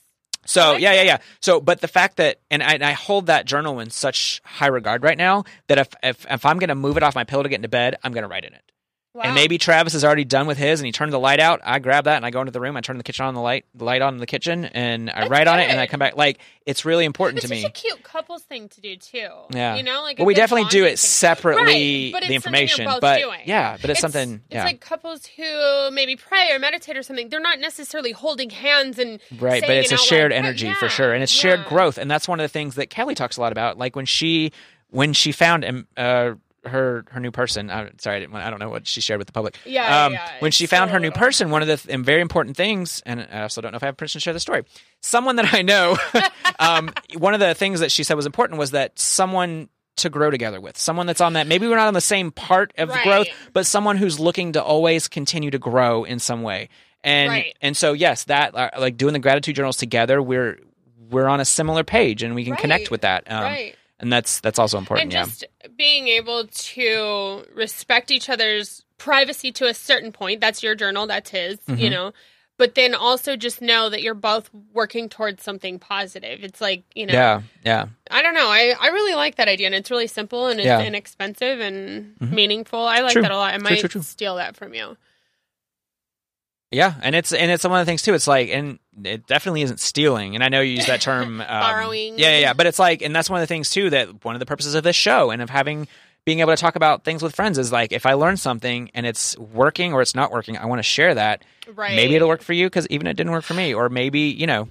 [0.46, 1.18] So yeah, yeah, yeah.
[1.40, 4.68] So, but the fact that, and I, and I hold that journal in such high
[4.68, 7.48] regard right now that if if if I'm gonna move it off my pillow to
[7.48, 8.62] get into bed, I'm gonna write in it.
[9.12, 9.22] Wow.
[9.24, 11.60] And maybe Travis is already done with his, and he turned the light out.
[11.64, 12.76] I grab that and I go into the room.
[12.76, 15.22] I turn the kitchen on the light, the light on in the kitchen, and I
[15.22, 16.16] That's write on it, and I come back.
[16.16, 17.68] Like it's really important It's to such me.
[17.68, 19.28] a cute couples thing to do too.
[19.52, 19.74] Yeah.
[19.74, 20.96] You know, like well, we definitely do it thing.
[20.98, 22.84] separately, Right, but the it's information.
[22.84, 23.40] both But doing.
[23.46, 24.42] yeah, but it's, something.
[24.48, 27.28] It's like couples who maybe pray or meditate or something.
[27.30, 29.60] They're not necessarily holding hands and right.
[29.60, 30.38] But it's a shared loud.
[30.38, 31.68] Energy yeah, for sure, and it's shared yeah.
[31.68, 33.76] growth, and that's one of the things that Kelly talks a lot about.
[33.76, 34.52] Like when she
[34.90, 36.32] when she found um, uh,
[36.64, 37.70] her her new person.
[37.70, 39.56] Uh, sorry, I, didn't, I don't know what she shared with the public.
[39.64, 42.04] Yeah, um, yeah, when she found so her new person, one of the th- and
[42.04, 44.40] very important things, and I also don't know if I have permission to share the
[44.40, 44.64] story.
[45.00, 45.96] Someone that I know,
[46.58, 50.30] um, one of the things that she said was important was that someone to grow
[50.30, 51.46] together with, someone that's on that.
[51.46, 54.62] Maybe we're not on the same part of the growth, but someone who's looking to
[54.62, 56.68] always continue to grow in some way.
[57.02, 57.56] And Right.
[57.62, 60.58] and so yes, that uh, like doing the gratitude journals together, we're
[61.10, 63.24] we're on a similar page, and we can connect with that.
[63.30, 63.74] Um, right.
[63.98, 65.12] And that's that's also important.
[65.14, 65.59] and yeah.
[65.80, 71.30] Being able to respect each other's privacy to a certain point that's your journal that's
[71.30, 71.90] his you Mhm.
[71.90, 72.12] know
[72.58, 77.06] but then also just know that you're both working towards something positive it's like you
[77.06, 77.86] know Yeah, yeah.
[78.10, 80.66] i don't know i, I really like that idea and it's really simple and it's
[80.66, 80.82] Yeah.
[80.82, 82.30] inexpensive and Mhm.
[82.30, 83.22] meaningful i like True.
[83.22, 84.02] that a lot i might true, true.
[84.02, 84.98] steal that from you
[86.70, 88.14] Yeah, and it's and it's one of the things too.
[88.14, 90.36] It's like, and it definitely isn't stealing.
[90.36, 92.18] And I know you use that term, um, Borrowing.
[92.18, 92.52] Yeah, yeah, yeah.
[92.52, 94.74] But it's like, and that's one of the things too that one of the purposes
[94.74, 95.88] of this show and of having
[96.24, 99.04] being able to talk about things with friends is like if I learn something and
[99.04, 101.44] it's working or it's not working, I want to share that.
[101.74, 104.20] right Maybe it'll work for you because even it didn't work for me, or maybe
[104.20, 104.68] you know,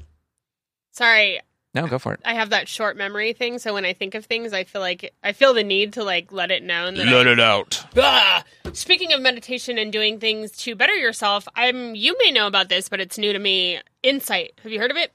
[0.93, 1.41] sorry
[1.73, 2.19] no, go for it.
[2.25, 5.13] i have that short memory thing so when i think of things i feel like
[5.23, 7.84] i feel the need to like let it known that I- it out.
[7.93, 8.43] Blah.
[8.73, 12.88] Speaking of meditation and doing things to better yourself, I'm you may know about this,
[12.89, 13.79] but it's new to me.
[14.03, 14.53] Insight.
[14.63, 15.12] Have you heard of it?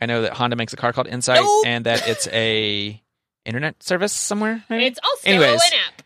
[0.00, 1.66] I know that Honda makes a car called Insight, Nope.
[1.66, 3.00] and that it's a
[3.44, 4.64] internet service somewhere.
[4.68, 4.86] Maybe?
[4.86, 5.60] It's also Anyways.
[5.62, 6.02] an app.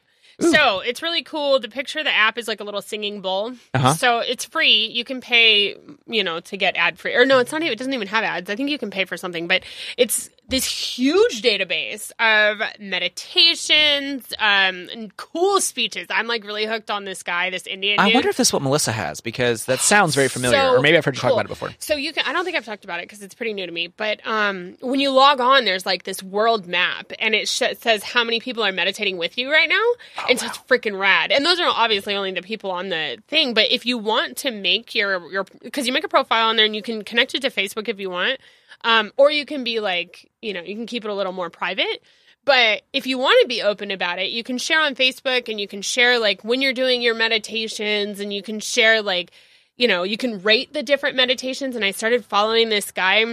[0.50, 1.60] So it's really cool.
[1.60, 3.52] The picture of the app is like a little singing bowl.
[3.74, 3.94] Uh-huh.
[3.94, 4.86] So it's free.
[4.86, 5.76] You can pay,
[6.06, 7.14] you know, to get ad free.
[7.14, 7.72] Or no, it's not even.
[7.72, 8.50] It doesn't even have ads.
[8.50, 9.62] I think you can pay for something, but
[9.96, 16.06] it's this huge database of meditations, um, and cool speeches.
[16.10, 17.98] I'm like really hooked on this guy, this Indian.
[18.00, 18.14] I dude.
[18.14, 20.96] wonder if this is what Melissa has because that sounds very familiar, So or maybe
[20.96, 21.70] I've heard you talk about it before.
[21.78, 23.72] So you can I don't think I've talked about it because it's pretty new to
[23.72, 27.62] me, but um when you log on there's like this world map and it sh-
[27.78, 29.76] says how many people are meditating with you right now.
[30.18, 31.32] Oh, and so it's freaking rad.
[31.32, 34.50] And those are obviously only the people on the thing, but if you want to
[34.50, 37.40] make your your cuz you make a profile on there and you can connect it
[37.42, 38.38] to Facebook if you want.
[38.84, 41.50] Um or you can be like, you know, you can keep it a little more
[41.50, 42.02] private.
[42.44, 45.60] But if you want to be open about it, you can share on Facebook and
[45.60, 49.30] you can share like when you're doing your meditations and you can share like,
[49.76, 51.76] you know, you can rate the different meditations.
[51.76, 53.24] And I started following this guy.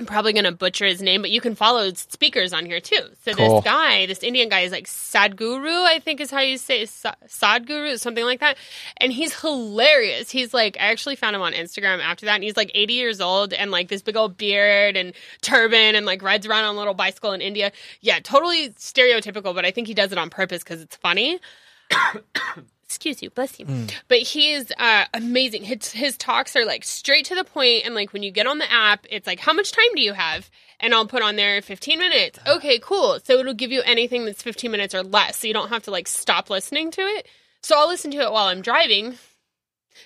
[0.00, 3.02] I'm probably going to butcher his name, but you can follow speakers on here too.
[3.22, 3.56] So Cool.
[3.56, 6.88] this guy, this Indian guy is like Sadhguru, I think is how you say it,
[6.88, 8.56] Sa- Sadhguru, something like that.
[8.96, 10.30] And he's hilarious.
[10.30, 12.36] He's like, I actually found him on Instagram after that.
[12.36, 16.06] And he's like 80 years old and like this big old beard and turban and
[16.06, 17.70] like rides around on a little bicycle in India.
[18.00, 21.38] Yeah, totally stereotypical, but I think he does it on purpose because it's funny.
[22.90, 23.66] Excuse you, bless you.
[24.08, 25.62] But he is uh, amazing.
[25.62, 28.58] His, his talks are like straight to the point, and like when you get on
[28.58, 30.50] the app, it's like, how much time do you have?
[30.80, 32.40] And I'll put on there 15 minutes.
[32.44, 33.20] Okay, cool.
[33.22, 35.92] So it'll give you anything that's 15 minutes or less, so you don't have to
[35.92, 37.28] like stop listening to it.
[37.62, 39.14] So I'll listen to it while I'm driving.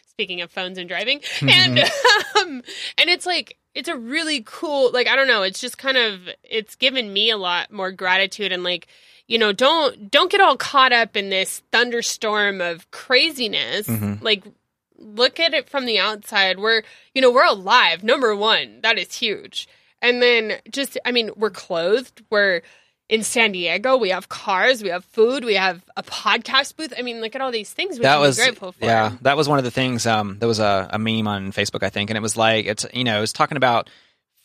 [0.08, 1.78] Speaking of phones and driving, and
[2.36, 2.62] um,
[2.98, 5.42] and it's like it's a really cool like I don't know.
[5.42, 8.88] It's just kind of it's given me a lot more gratitude and like
[9.26, 13.88] you know don't don't get all caught up in this thunderstorm of craziness.
[14.20, 14.44] Like
[14.98, 16.58] look at it from the outside.
[16.58, 16.82] We're
[17.14, 18.02] you know we're alive.
[18.02, 19.68] Number one that is huge.
[20.02, 22.22] And then just i mean we're clothed.
[22.30, 22.62] We're
[23.08, 23.96] in san diego.
[23.96, 24.82] We have cars.
[24.82, 25.44] We have food.
[25.44, 26.92] We have a podcast booth.
[26.96, 28.84] I mean look at all these things we that was grateful for.
[28.84, 31.82] Yeah that was one of the things um there was a, a meme on facebook
[31.82, 32.10] i think.
[32.10, 33.88] And it was like it's you know it was talking about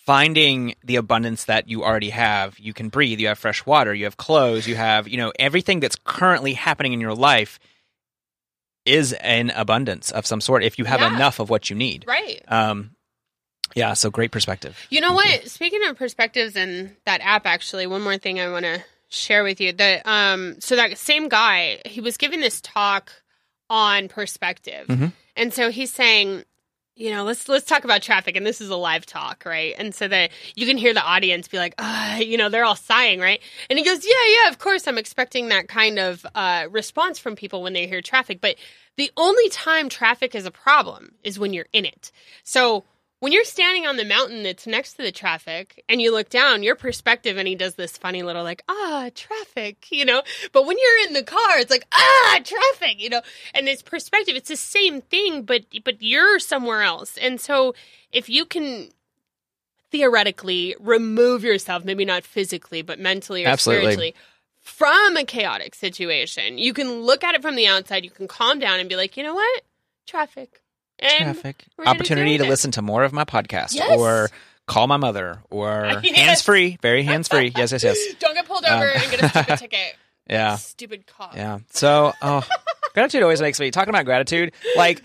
[0.06, 4.06] finding the abundance that you already have you can breathe you have fresh water you
[4.06, 7.60] have clothes you have you know everything that's currently happening in your life
[8.86, 11.16] is an abundance of some sort if you have Yeah.
[11.16, 12.92] enough of what you need right um
[13.76, 15.48] yeah so great perspective You know what?
[15.50, 19.62] Speaking of perspectives and that app, actually, one more thing I want to share with
[19.62, 19.74] you.
[19.74, 23.12] That um, so that same guy, he was giving this talk
[23.70, 25.12] on perspective, Mhm.
[25.36, 26.44] and so he's saying,
[27.00, 29.74] you know, let's let's talk about traffic, and this is a live talk, right?
[29.78, 31.74] And so that you can hear the audience be like,
[32.18, 33.40] you know, they're all sighing, right?
[33.70, 37.38] And he goes, yeah, yeah, of course, I'm expecting that kind of uh, response from
[37.38, 38.58] people when they hear traffic, but
[38.98, 42.12] the only time traffic is a problem is when you're in it.
[42.44, 42.84] So
[43.20, 46.64] when you're standing on the mountain that's next to the traffic and you look down,
[46.64, 50.22] your perspective, and he does this funny little like, ah, traffic, you know.
[50.54, 53.22] But when you're in the car, it's like, ah, traffic, you know.
[53.54, 57.18] And this perspective, it's the same thing, but but you're somewhere else.
[57.18, 57.76] And so
[58.12, 58.90] if you can
[59.92, 63.84] theoretically remove yourself, maybe not physically, but mentally or Absolutely.
[63.84, 64.16] spiritually,
[64.62, 68.60] from a chaotic situation, you can look at it from the outside, you can calm
[68.60, 69.62] down and be like, you know what?
[70.06, 70.62] Traffic.
[71.02, 72.50] And traffic opportunity to it.
[72.50, 73.98] listen to more of my podcast Yes.
[73.98, 74.30] or
[74.68, 76.16] call my mother or Yes.
[76.18, 79.22] hands free very hands free yes yes yes Don't get pulled over Um, and get
[79.24, 79.96] a stupid ticket.
[80.30, 81.36] yeah Stupid cop.
[81.36, 81.60] Yeah.
[81.72, 82.46] So, oh,
[82.94, 84.54] gratitude always makes me talking about gratitude.
[84.76, 85.02] Like,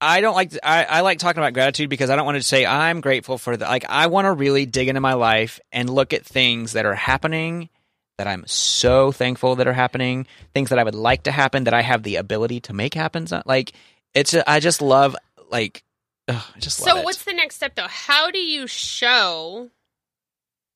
[0.00, 0.52] I don't like.
[0.62, 3.56] I, I like talking about gratitude because I don't want to say I'm grateful for
[3.56, 3.64] the.
[3.64, 6.94] Like, I want to really dig into my life and look at things that are
[6.94, 7.70] happening
[8.18, 10.26] that I'm so thankful that are happening.
[10.54, 13.26] Things that I would like to happen that I have the ability to make happen.
[13.26, 13.72] So, Like,
[14.16, 14.34] it's.
[14.34, 15.16] A, I just love.
[15.50, 15.84] Like,
[16.28, 17.86] ugh, I just love So what's the next step though?
[17.88, 19.70] How do you show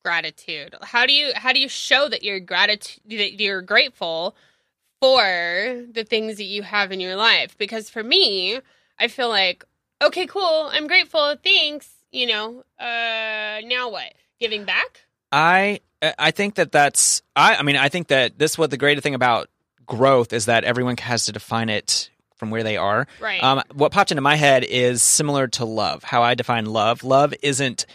[0.05, 0.75] gratitude?
[0.83, 4.37] How do you how do you show that you're gratitude that you're grateful
[5.01, 7.57] for the things that you have in your life?
[7.59, 8.61] Because for me,
[8.99, 9.65] I feel like
[10.03, 11.89] okay, cool, I'm grateful, thanks.
[12.13, 14.15] You know, uh, now what?
[14.41, 15.03] Giving back?
[15.33, 15.81] I
[16.19, 19.15] I think that that's I I mean I think that this what the great thing
[19.15, 19.49] about
[19.87, 23.07] growth is that everyone has to define it from where they are.
[23.21, 23.41] Right.
[23.41, 26.03] Um, what popped into my head is similar to love.
[26.03, 27.05] How I define love.
[27.05, 27.87] Love isn't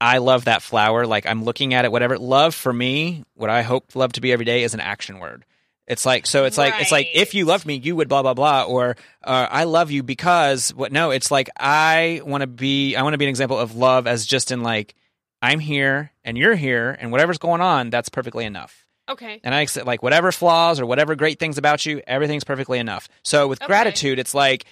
[0.00, 1.06] I love that flower.
[1.06, 2.18] Like I'm looking at it, whatever.
[2.18, 5.46] Love for me, what I hope love to be every day is an action word.
[5.86, 6.44] It's like so.
[6.44, 9.46] It's like it's like if you loved me, you would blah blah blah, or uh,
[9.50, 10.92] I love you because what?
[10.92, 12.96] No, it's like I want to be.
[12.96, 14.94] I want to be an example of love as just in like
[15.42, 18.83] I'm here and you're here and whatever's going on, that's perfectly enough.
[19.08, 19.40] Okay.
[19.44, 23.08] And I accept like whatever flaws or whatever great things about you, everything's perfectly enough.
[23.22, 23.66] So with Okay.
[23.66, 24.64] gratitude, it's like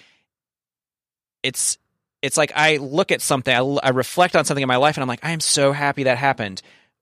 [1.43, 1.77] it's
[2.21, 5.01] it's like I look at something, I, I reflect on something in my life, and
[5.01, 6.61] I'm like, I am so happy that happened.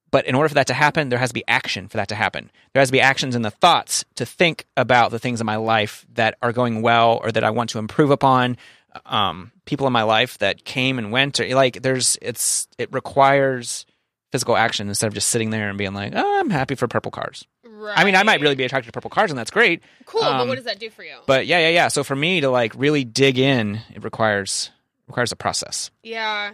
[0.10, 2.16] But in order for that to happen, there has to be action for that to
[2.16, 2.52] happen.
[2.74, 5.56] There has to be actions in the thoughts to think about the things in my
[5.56, 8.58] life that are going well or that I want to improve upon.
[9.06, 13.86] Um, people in my life that came and went, or like there's it's it requires
[14.32, 17.12] physical action instead of just sitting there and being like, "Oh, I'm happy for purple
[17.12, 17.98] cars." Right.
[17.98, 19.82] I mean, I might really be attracted to purple cars, and that's great.
[20.06, 20.22] cool.
[20.22, 21.16] but um, what does that do for you?
[21.26, 21.88] But yeah, yeah, yeah.
[21.88, 24.70] So for me to like really dig in, it requires
[25.08, 25.92] requires a process.
[26.04, 26.52] yeah.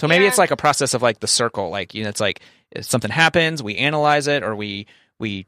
[0.00, 0.28] So maybe Yeah.
[0.30, 1.70] it's like a process of like the circle.
[1.70, 4.86] Like you know, it's like if something happens, we analyze it, or we
[5.20, 5.46] we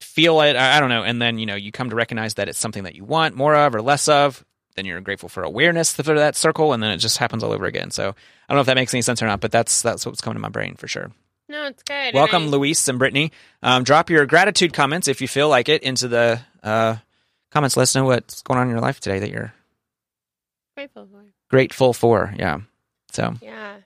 [0.00, 0.54] feel it.
[0.56, 2.84] I I don't know, and then you know you come to recognize that it's something
[2.84, 4.44] that you want more of or less of.
[4.76, 7.64] Then you're grateful for awareness for that circle, and then it just happens all over
[7.66, 7.90] again.
[7.90, 8.12] So I
[8.52, 10.40] don't know if that makes any sense or not, but that's that's what's coming to
[10.40, 11.10] my brain for sure.
[11.48, 12.14] No, it's good.
[12.14, 13.30] Welcome, I- Luis and Brittany.
[13.62, 16.96] Um, drop your gratitude comments if you feel like it into the uh,
[17.52, 17.76] comments.
[17.76, 19.52] Let us know what's going on in your life today that you're
[20.76, 21.22] Grateful for.
[21.50, 22.34] grateful for.
[22.36, 22.60] Yeah.
[23.12, 23.76] So Yeah.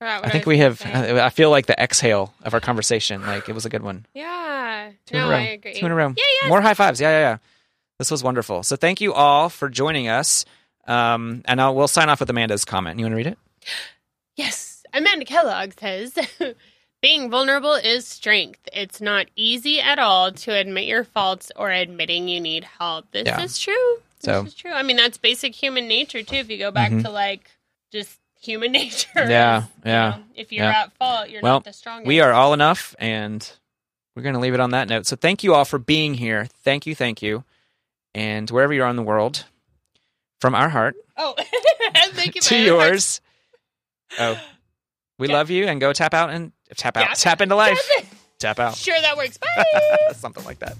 [0.00, 0.82] I think we have.
[0.84, 3.22] I feel like the exhale of our conversation.
[3.24, 4.04] Like it was a good one.
[4.14, 4.90] Yeah.
[5.06, 5.36] Two in no, a row.
[5.36, 5.74] I agree.
[5.74, 6.08] Two in a row.
[6.16, 6.48] Yeah, yeah.
[6.48, 7.00] More high fives.
[7.00, 7.36] Yeah, yeah, yeah.
[8.02, 8.64] This was wonderful.
[8.64, 10.44] So thank you all for joining us.
[10.88, 12.98] Um, and I'll, we'll sign off with Amanda's comment.
[12.98, 13.38] You want to read it?
[14.34, 14.82] Yes.
[14.92, 16.18] Amanda Kellogg says
[17.00, 18.58] being vulnerable is strength.
[18.72, 23.08] It's not easy at all to admit your faults or admitting you need help.
[23.12, 23.40] This Yeah.
[23.40, 23.74] is true.
[24.20, 24.72] This So- is true.
[24.72, 26.34] I mean, that's basic human nature too.
[26.38, 27.04] If you go back Mhm.
[27.04, 27.48] to like
[27.92, 29.08] just human nature.
[29.14, 30.80] Yeah, you yeah, know, if you're yeah.
[30.82, 32.08] at fault, you're Well, not the strongest.
[32.08, 33.48] We are all enough, and
[34.16, 35.06] we're going to leave it on that note.
[35.06, 36.46] So thank you all for being here.
[36.64, 37.44] Thank you, thank you.
[38.14, 39.44] And wherever you are in the world,
[40.40, 41.34] from our heart Oh,
[42.12, 42.40] thank you.
[42.42, 43.20] to yours.
[44.18, 44.38] Oh,
[45.18, 45.34] we Yeah.
[45.34, 47.14] love you, and go tap out and tap out, Yeah.
[47.14, 48.06] tap into life, Tap
[48.38, 49.38] tap out, Sure, that works.
[49.38, 49.64] Bye.
[50.14, 50.76] something like that.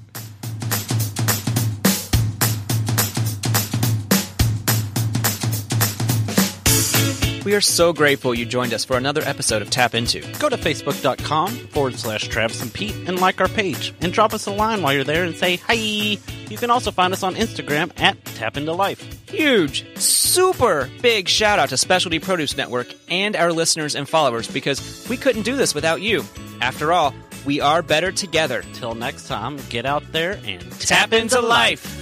[7.45, 10.21] We are so grateful you joined us for another episode of Tap Into.
[10.39, 14.47] Go to facebook.com forward slash Travis and Pete and like our page and drop us
[14.47, 15.75] a line while you're there and say hi.
[15.75, 19.29] You can also find us on Instagram at Tap Into Life.
[19.29, 25.05] Huge, super big shout out to Specialty Produce Network and our listeners and followers because
[25.11, 26.25] we couldn't do this without you.
[26.61, 27.13] After all,
[27.45, 28.63] we are better together.
[28.75, 32.02] Till next time, get out there and Tap into life.